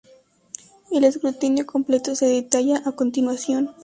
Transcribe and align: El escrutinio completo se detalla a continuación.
El 0.91 1.03
escrutinio 1.03 1.67
completo 1.67 2.15
se 2.15 2.25
detalla 2.25 2.81
a 2.87 2.91
continuación. 2.93 3.69